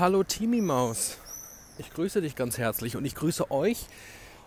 [0.00, 1.18] Hallo Timi Maus.
[1.76, 3.84] Ich grüße dich ganz herzlich und ich grüße euch,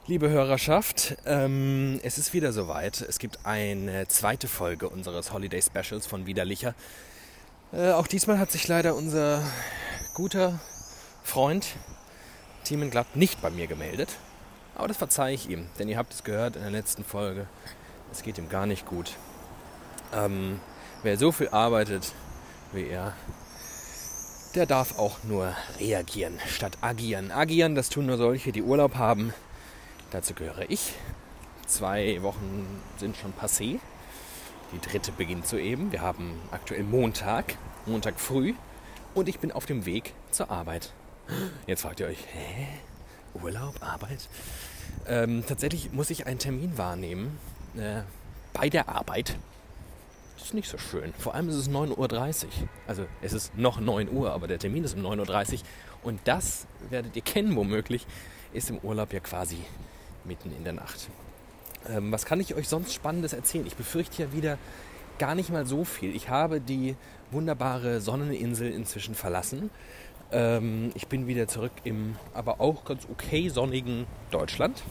[0.07, 1.15] liebe Hörerschaft.
[1.27, 3.01] Ähm, es ist wieder soweit.
[3.01, 6.73] Es gibt eine zweite Folge unseres Holiday Specials von Widerlicher.
[7.71, 9.43] Äh, auch diesmal hat sich leider unser
[10.15, 10.59] guter
[11.23, 11.67] Freund
[12.63, 14.09] Timen Glatt nicht bei mir gemeldet.
[14.73, 17.45] Aber das verzeihe ich ihm, denn ihr habt es gehört in der letzten Folge.
[18.11, 19.11] Es geht ihm gar nicht gut.
[20.15, 20.59] Ähm,
[21.03, 22.11] wer so viel arbeitet
[22.71, 23.13] wie er,
[24.55, 27.31] der darf auch nur reagieren statt agieren.
[27.31, 29.33] Agieren, das tun nur solche, die Urlaub haben.
[30.11, 30.93] Dazu gehöre ich.
[31.65, 33.79] Zwei Wochen sind schon passé.
[34.71, 35.91] Die dritte beginnt soeben.
[35.91, 38.53] Wir haben aktuell Montag, Montag früh.
[39.13, 40.93] Und ich bin auf dem Weg zur Arbeit.
[41.67, 42.67] Jetzt fragt ihr euch, hä?
[43.41, 44.27] Urlaub, Arbeit?
[45.07, 47.37] Ähm, tatsächlich muss ich einen Termin wahrnehmen
[47.75, 48.01] äh,
[48.53, 49.35] bei der Arbeit.
[50.43, 51.13] Ist nicht so schön.
[51.17, 52.49] Vor allem ist es 9.30 Uhr.
[52.85, 55.59] Also es ist noch 9 Uhr, aber der Termin ist um 9.30 Uhr.
[56.03, 58.05] Und das werdet ihr kennen womöglich,
[58.51, 59.59] ist im Urlaub ja quasi
[60.25, 61.07] mitten in der Nacht.
[61.89, 63.65] Ähm, was kann ich euch sonst Spannendes erzählen?
[63.65, 64.57] Ich befürchte ja wieder
[65.17, 66.13] gar nicht mal so viel.
[66.13, 66.97] Ich habe die
[67.31, 69.69] wunderbare Sonneninsel inzwischen verlassen.
[70.33, 74.83] Ähm, ich bin wieder zurück im aber auch ganz okay sonnigen Deutschland.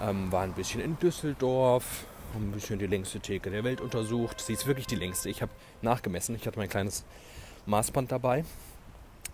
[0.00, 4.40] Ähm, war ein bisschen in Düsseldorf, ein bisschen die längste Theke der Welt untersucht.
[4.40, 5.28] Sie ist wirklich die längste.
[5.28, 6.34] Ich habe nachgemessen.
[6.34, 7.04] Ich hatte mein kleines
[7.66, 8.44] Maßband dabei.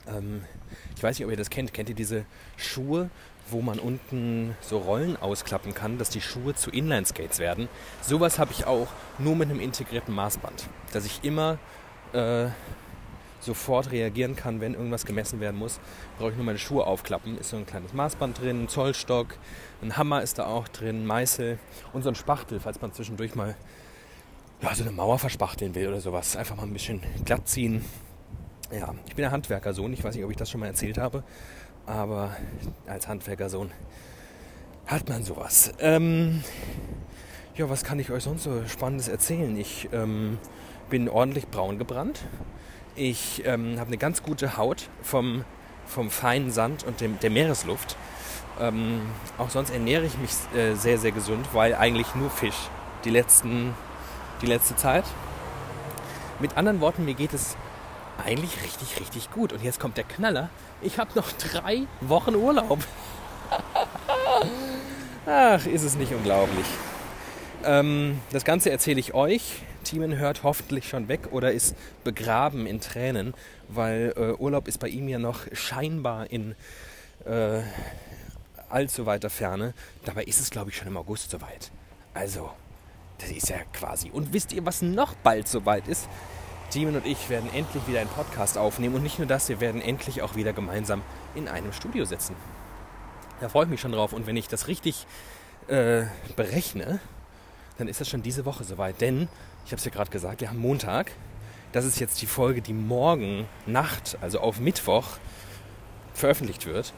[0.08, 0.44] Ähm,
[0.96, 1.72] ich weiß nicht, ob ihr das kennt.
[1.74, 2.24] Kennt ihr diese
[2.56, 3.10] Schuhe,
[3.50, 7.68] wo man unten so Rollen ausklappen kann, dass die Schuhe zu Inline-Skates werden?
[8.02, 10.68] Sowas habe ich auch nur mit einem integrierten Maßband.
[10.92, 11.58] Dass ich immer
[12.12, 12.46] äh,
[13.40, 15.80] sofort reagieren kann, wenn irgendwas gemessen werden muss.
[16.18, 17.38] Brauche ich nur meine Schuhe aufklappen.
[17.38, 19.36] Ist so ein kleines Maßband drin, ein Zollstock,
[19.82, 21.58] ein Hammer ist da auch drin, Meißel
[21.92, 23.56] und so ein Spachtel, falls man zwischendurch mal
[24.62, 26.36] ja, so eine Mauer verspachteln will oder sowas.
[26.36, 27.84] Einfach mal ein bisschen glatt ziehen.
[28.72, 29.92] Ja, ich bin ein Handwerkersohn.
[29.92, 31.22] Ich weiß nicht, ob ich das schon mal erzählt habe,
[31.84, 32.36] aber
[32.86, 33.70] als Handwerkersohn
[34.86, 35.72] hat man sowas.
[35.78, 36.42] Ähm,
[37.56, 39.56] ja, was kann ich euch sonst so Spannendes erzählen?
[39.56, 40.38] Ich ähm,
[40.90, 42.20] bin ordentlich braun gebrannt.
[42.98, 45.44] Ich ähm, habe eine ganz gute Haut vom,
[45.86, 47.94] vom feinen Sand und dem, der Meeresluft.
[48.58, 49.02] Ähm,
[49.36, 52.56] auch sonst ernähre ich mich äh, sehr, sehr gesund, weil eigentlich nur Fisch
[53.04, 53.74] die, letzten,
[54.40, 55.04] die letzte Zeit.
[56.40, 57.54] Mit anderen Worten, mir geht es
[58.24, 59.52] eigentlich richtig, richtig gut.
[59.52, 60.48] Und jetzt kommt der Knaller.
[60.80, 62.78] Ich habe noch drei Wochen Urlaub.
[65.26, 66.66] Ach, ist es nicht unglaublich.
[67.62, 69.62] Ähm, das Ganze erzähle ich euch.
[69.86, 73.34] Thiemen hört hoffentlich schon weg oder ist begraben in Tränen,
[73.68, 76.56] weil äh, Urlaub ist bei ihm ja noch scheinbar in
[77.24, 77.60] äh,
[78.68, 79.74] allzu weiter Ferne.
[80.04, 81.70] Dabei ist es, glaube ich, schon im August soweit.
[82.14, 82.50] Also,
[83.18, 84.10] das ist ja quasi.
[84.10, 86.08] Und wisst ihr, was noch bald soweit ist?
[86.74, 88.96] Demon und ich werden endlich wieder einen Podcast aufnehmen.
[88.96, 91.02] Und nicht nur das, wir werden endlich auch wieder gemeinsam
[91.34, 92.34] in einem Studio sitzen.
[93.40, 94.12] Da freue ich mich schon drauf.
[94.12, 95.06] Und wenn ich das richtig
[95.68, 96.04] äh,
[96.34, 96.98] berechne,
[97.78, 99.00] dann ist das schon diese Woche soweit.
[99.00, 99.28] Denn,
[99.66, 101.10] ich habe es ja gerade gesagt, wir haben Montag.
[101.72, 105.18] Das ist jetzt die Folge, die morgen Nacht, also auf Mittwoch,
[106.14, 106.94] veröffentlicht wird.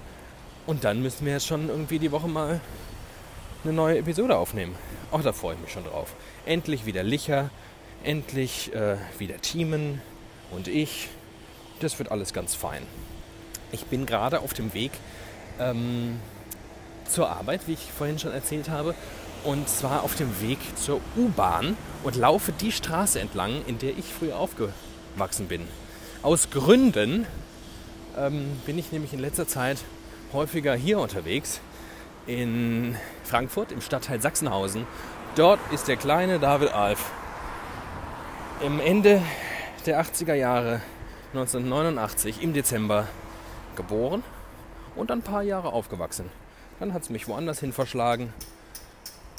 [0.67, 2.61] Und dann müssen wir jetzt schon irgendwie die Woche mal
[3.65, 4.75] eine neue Episode aufnehmen.
[5.11, 6.15] Auch da freue ich mich schon drauf.
[6.45, 7.49] Endlich wieder Licher,
[8.05, 10.03] endlich äh, wieder Teamen
[10.51, 11.09] und ich.
[11.81, 12.83] Das wird alles ganz fein.
[13.73, 14.93] Ich bin gerade auf dem Weg
[15.59, 16.21] ähm,
[17.07, 18.95] zur Arbeit, wie ich vorhin schon erzählt habe.
[19.45, 24.13] Und zwar auf dem Weg zur U-Bahn und laufe die Straße entlang, in der ich
[24.13, 25.67] früher aufgewachsen bin.
[26.23, 27.27] Aus Gründen
[28.17, 29.79] ähm, bin ich nämlich in letzter Zeit
[30.33, 31.61] häufiger hier unterwegs
[32.27, 34.87] in Frankfurt im Stadtteil Sachsenhausen.
[35.37, 37.11] Dort ist der kleine David Alf
[38.61, 39.23] im Ende
[39.87, 40.81] der 80er Jahre
[41.33, 43.07] 1989 im Dezember
[43.77, 44.25] geboren
[44.97, 46.29] und ein paar Jahre aufgewachsen.
[46.81, 48.33] Dann hat es mich woanders hin verschlagen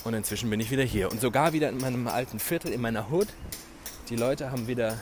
[0.03, 3.09] und inzwischen bin ich wieder hier und sogar wieder in meinem alten Viertel, in meiner
[3.09, 3.27] Hut.
[4.09, 4.97] Die Leute haben wieder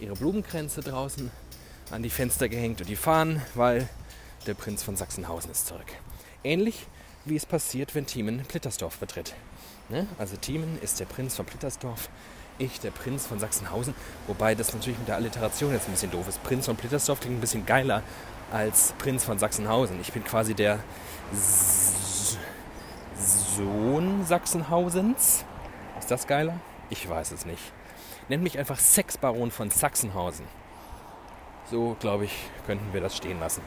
[0.00, 1.30] ihre Blumenkränze draußen
[1.90, 3.88] an die Fenster gehängt und die Fahnen, weil
[4.46, 5.86] der Prinz von Sachsenhausen ist zurück.
[6.42, 6.86] Ähnlich
[7.24, 9.34] wie es passiert, wenn Thiemen Plittersdorf betritt.
[9.88, 10.06] Ne?
[10.18, 12.08] Also Thiemen ist der Prinz von Plittersdorf,
[12.58, 13.94] ich der Prinz von Sachsenhausen.
[14.26, 16.42] Wobei das natürlich mit der Alliteration jetzt ein bisschen doof ist.
[16.42, 18.02] Prinz von Plittersdorf klingt ein bisschen geiler
[18.50, 20.00] als Prinz von Sachsenhausen.
[20.00, 20.80] Ich bin quasi der
[23.56, 25.44] Sohn Sachsenhausens.
[25.98, 26.58] Ist das geiler?
[26.90, 27.72] Ich weiß es nicht.
[28.28, 30.46] Nennt mich einfach Sexbaron von Sachsenhausen.
[31.70, 32.32] So, glaube ich,
[32.66, 33.62] könnten wir das stehen lassen.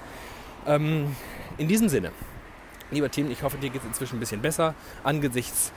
[0.65, 1.15] Ähm,
[1.57, 2.11] in diesem Sinne,
[2.89, 4.73] lieber Team, ich hoffe, dir geht es inzwischen ein bisschen besser
[5.03, 5.71] angesichts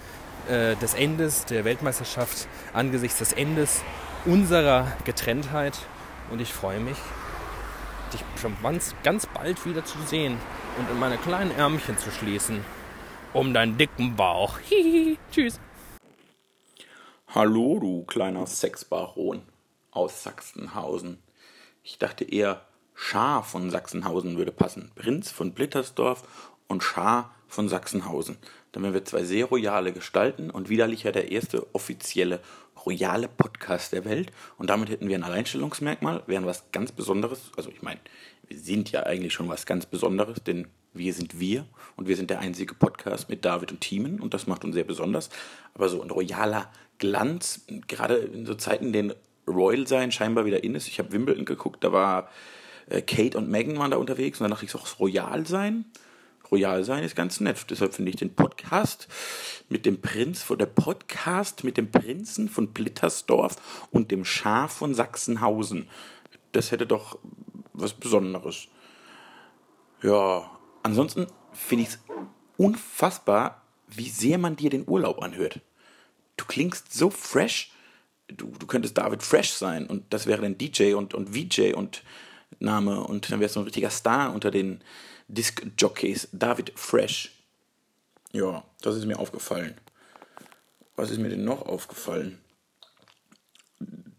[0.49, 3.82] äh, des Endes der Weltmeisterschaft, angesichts des Endes
[4.25, 5.78] unserer Getrenntheit.
[6.31, 6.96] Und ich freue mich,
[8.12, 10.38] dich schon ganz, ganz bald wieder zu sehen
[10.78, 12.64] und in meine kleinen Ärmchen zu schließen.
[13.34, 14.58] Um deinen dicken Bauch.
[14.69, 15.19] Hihihi.
[15.30, 15.60] Tschüss.
[17.28, 19.42] Hallo, du kleiner Sexbaron
[19.90, 21.19] aus Sachsenhausen.
[21.82, 22.62] Ich dachte eher,
[22.94, 24.90] Schar von Sachsenhausen würde passen.
[24.94, 28.38] Prinz von Blittersdorf und Schar von Sachsenhausen.
[28.72, 32.40] Dann wären wir zwei sehr royale Gestalten und widerlicher der erste offizielle
[32.88, 34.32] royale Podcast der Welt.
[34.56, 37.50] Und damit hätten wir ein Alleinstellungsmerkmal, wären was ganz Besonderes.
[37.56, 38.00] Also ich meine,
[38.46, 42.31] wir sind ja eigentlich schon was ganz Besonderes, denn wir sind wir und wir sind
[42.31, 45.29] der einzige Podcast mit David und Thiemen und das macht uns sehr besonders.
[45.75, 49.14] Aber so ein royaler Glanz, gerade in so Zeiten, in denen
[49.46, 50.88] Royal sein scheinbar wieder in ist.
[50.88, 52.31] Ich habe Wimbledon geguckt, da war
[52.88, 55.85] äh, Kate und Meghan waren da unterwegs und dann dachte ich so, Royal sein?
[56.50, 57.67] Royal sein ist ganz nett.
[57.71, 59.09] Deshalb finde ich den Podcast
[59.69, 65.89] mit dem Prinz der Podcast mit dem Prinzen von Blittersdorf und dem Schaf von Sachsenhausen.
[66.53, 67.19] Das hätte doch
[67.73, 68.69] was Besonderes.
[70.03, 70.50] Ja,
[70.83, 71.99] ansonsten finde ich es
[72.56, 75.61] unfassbar, wie sehr man dir den Urlaub anhört.
[76.37, 77.73] Du klingst so fresh.
[78.29, 82.03] Du, du könntest David Fresh sein und das wäre dann DJ und, und VJ und
[82.59, 84.83] Name und dann wärst du ein richtiger Star unter den
[85.29, 86.29] Disc-Jockeys.
[86.33, 87.33] David Fresh.
[88.33, 89.75] Ja, das ist mir aufgefallen.
[90.97, 92.39] Was ist mir denn noch aufgefallen?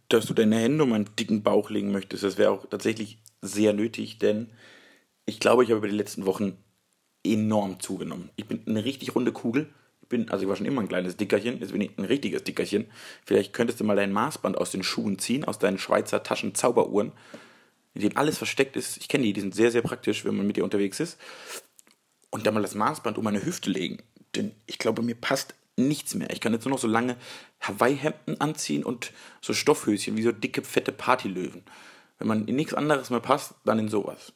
[0.07, 3.73] Dass du deine Hände um meinen dicken Bauch legen möchtest, das wäre auch tatsächlich sehr
[3.73, 4.49] nötig, denn
[5.25, 6.57] ich glaube, ich habe über die letzten Wochen
[7.23, 8.29] enorm zugenommen.
[8.35, 9.69] Ich bin eine richtig runde Kugel.
[10.01, 12.43] Ich bin, also ich war schon immer ein kleines Dickerchen, jetzt bin ich ein richtiges
[12.43, 12.85] Dickerchen.
[13.25, 17.11] Vielleicht könntest du mal dein Maßband aus den Schuhen ziehen, aus deinen Schweizer Taschen Zauberuhren,
[17.99, 18.97] in denen alles versteckt ist.
[18.97, 21.19] Ich kenne die, die sind sehr, sehr praktisch, wenn man mit dir unterwegs ist.
[22.29, 24.01] Und dann mal das Maßband um meine Hüfte legen.
[24.35, 26.29] Denn ich glaube, mir passt nichts mehr.
[26.31, 27.17] Ich kann jetzt nur noch so lange
[27.61, 29.11] Hawaii-Hemden anziehen und
[29.41, 31.63] so Stoffhöschen, wie so dicke, fette Partylöwen.
[32.19, 34.33] Wenn man in nichts anderes mehr passt, dann in sowas.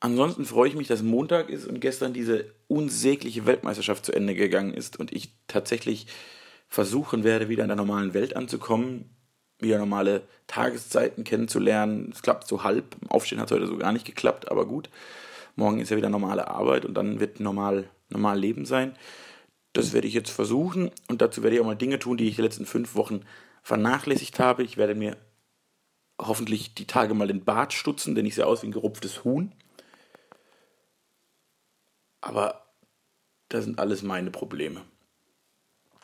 [0.00, 4.74] Ansonsten freue ich mich, dass Montag ist und gestern diese unsägliche Weltmeisterschaft zu Ende gegangen
[4.74, 6.08] ist und ich tatsächlich
[6.68, 9.14] versuchen werde, wieder in der normalen Welt anzukommen,
[9.62, 12.10] wieder normale Tageszeiten kennenzulernen.
[12.12, 12.96] Es klappt so halb.
[13.08, 14.90] Aufstehen hat heute so gar nicht geklappt, aber gut.
[15.56, 18.96] Morgen ist ja wieder normale Arbeit und dann wird normal, normal Leben sein.
[19.72, 22.36] Das werde ich jetzt versuchen und dazu werde ich auch mal Dinge tun, die ich
[22.36, 23.24] die letzten fünf Wochen
[23.62, 24.62] vernachlässigt habe.
[24.62, 25.16] Ich werde mir
[26.20, 29.52] hoffentlich die Tage mal den Bart stutzen, denn ich sehe aus wie ein gerupftes Huhn.
[32.20, 32.66] Aber
[33.48, 34.82] das sind alles meine Probleme.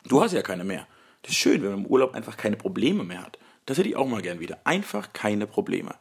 [0.07, 0.87] Du hast ja keine mehr.
[1.21, 3.38] Das ist schön, wenn man im Urlaub einfach keine Probleme mehr hat.
[3.69, 4.57] Das hätte ich auch mal gern wieder.
[4.63, 5.93] Einfach keine Probleme.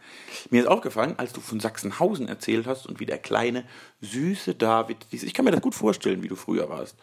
[0.49, 3.63] Mir ist aufgefallen, als du von Sachsenhausen erzählt hast und wie der kleine,
[4.01, 6.97] süße David, ich kann mir das gut vorstellen, wie du früher warst,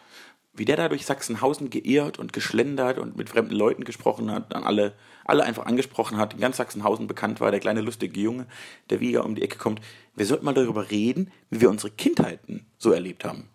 [0.54, 4.64] wie der da durch Sachsenhausen geirrt und geschlendert und mit fremden Leuten gesprochen hat, dann
[4.64, 8.48] alle, alle einfach angesprochen hat, in ganz Sachsenhausen bekannt war, der kleine lustige Junge,
[8.90, 9.80] der wieder um die Ecke kommt.
[10.16, 13.50] Wir sollten mal darüber reden, wie wir unsere Kindheiten so erlebt haben.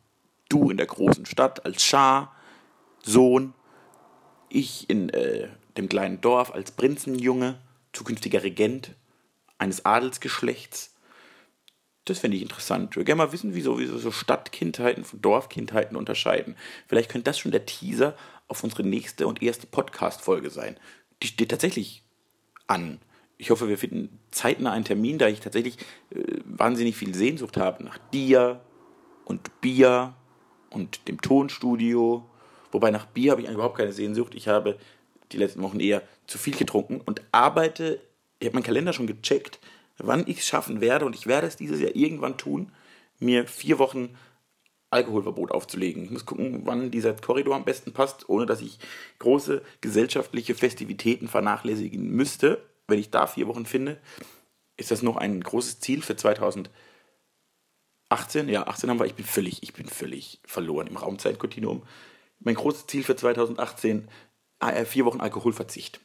[0.48, 2.34] Du in der großen Stadt als Schar,
[3.04, 3.54] Sohn,
[4.48, 7.60] ich in äh, dem kleinen Dorf als Prinzenjunge,
[7.94, 8.96] zukünftiger Regent
[9.58, 10.92] eines Adelsgeschlechts
[12.06, 12.90] das fände ich interessant.
[12.92, 16.56] Ich würde gerne mal wissen, wie so, wie so Stadtkindheiten von Dorfkindheiten unterscheiden.
[16.88, 18.16] Vielleicht könnte das schon der Teaser
[18.48, 20.78] auf unsere nächste und erste Podcast-Folge sein.
[21.22, 22.04] Die steht tatsächlich
[22.68, 23.00] an.
[23.38, 25.78] Ich hoffe, wir finden zeitnah einen Termin, da ich tatsächlich
[26.10, 28.62] äh, wahnsinnig viel Sehnsucht habe nach dir
[29.26, 30.14] und Bier
[30.72, 32.28] und dem Tonstudio.
[32.72, 34.34] Wobei nach Bier habe ich überhaupt keine Sehnsucht.
[34.34, 34.78] Ich habe
[35.34, 38.00] die letzten Wochen eher zu viel getrunken und arbeite,
[38.40, 39.60] ich habe meinen Kalender schon gecheckt,
[39.98, 42.72] wann ich es schaffen werde, und ich werde es dieses Jahr irgendwann tun,
[43.20, 44.16] mir vier Wochen
[44.92, 46.04] Alkoholverbot aufzulegen.
[46.04, 48.78] Ich muss gucken, wann dieser Korridor am besten passt, ohne dass ich
[49.20, 52.62] große gesellschaftliche Festivitäten vernachlässigen müsste.
[52.88, 53.98] Wenn ich da vier Wochen finde,
[54.76, 56.70] ist das noch ein großes Ziel für 2018.
[58.48, 59.06] Ja, 18 haben wir.
[59.06, 61.84] Ich bin völlig, ich bin völlig verloren im Raumzeitkontinuum.
[62.40, 64.08] Mein großes Ziel für 2018, äh,
[64.86, 66.00] vier Wochen Alkoholverzicht.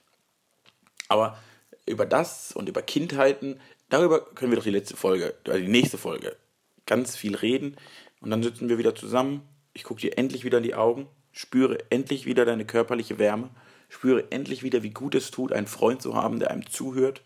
[1.09, 1.39] Aber
[1.87, 5.99] über das und über Kindheiten darüber können wir doch die letzte Folge, oder die nächste
[5.99, 6.37] Folge,
[6.87, 7.77] ganz viel reden.
[8.21, 9.43] Und dann sitzen wir wieder zusammen.
[9.73, 13.51] Ich gucke dir endlich wieder in die Augen, spüre endlich wieder deine körperliche Wärme,
[13.89, 17.23] spüre endlich wieder, wie gut es tut, einen Freund zu haben, der einem zuhört,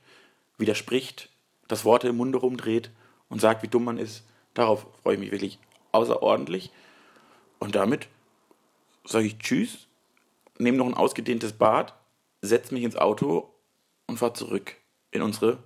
[0.59, 1.31] widerspricht,
[1.69, 2.91] das Worte im Munde rumdreht
[3.29, 4.25] und sagt, wie dumm man ist.
[4.55, 5.59] Darauf freue ich mich wirklich
[5.93, 6.71] außerordentlich.
[7.61, 8.09] Und damit
[9.05, 9.87] sage ich Tschüss,
[10.61, 11.95] nehme noch ein ausgedehntes Bad,
[12.43, 13.55] setze mich ins Auto
[14.07, 14.77] und fahre zurück
[15.11, 15.63] in unsere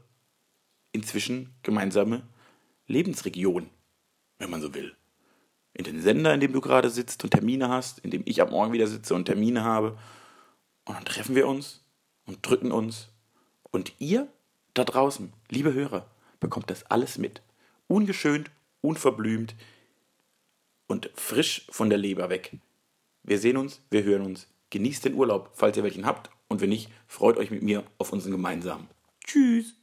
[0.92, 2.22] inzwischen gemeinsame
[2.86, 3.68] Lebensregion,
[4.38, 4.94] wenn man so will.
[5.72, 8.50] In den Sender, in dem du gerade sitzt und Termine hast, in dem ich ab
[8.50, 9.98] morgen wieder sitze und Termine habe.
[10.84, 11.84] Und dann treffen wir uns
[12.26, 13.08] und drücken uns.
[13.72, 14.28] Und ihr
[14.74, 16.08] da draußen, liebe Hörer,
[16.38, 17.42] bekommt das alles mit.
[17.88, 18.50] Ungeschönt,
[18.82, 19.56] unverblümt
[20.86, 22.56] und frisch von der Leber weg.
[23.24, 24.46] Wir sehen uns, wir hören uns.
[24.74, 26.30] Genießt den Urlaub, falls ihr welchen habt.
[26.48, 28.88] Und wenn nicht, freut euch mit mir auf unseren gemeinsamen.
[29.24, 29.76] Tschüss.